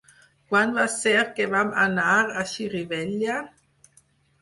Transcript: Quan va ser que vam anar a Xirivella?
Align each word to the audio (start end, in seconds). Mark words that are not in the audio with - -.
Quan 0.53 0.73
va 0.77 0.85
ser 0.93 1.13
que 1.37 1.47
vam 1.53 1.71
anar 1.83 2.17
a 2.41 2.49
Xirivella? 2.57 3.41